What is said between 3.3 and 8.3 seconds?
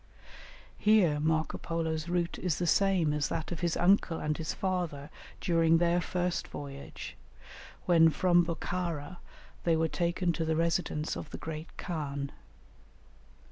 of his uncle and his father during their first voyage, when